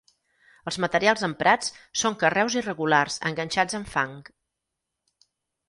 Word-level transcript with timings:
Els 0.69 0.77
materials 0.85 1.25
emprats 1.27 1.69
són 2.03 2.17
carreus 2.25 2.57
irregulars 2.63 3.21
enganxats 3.33 3.81
amb 3.81 3.95
fang. 3.95 4.19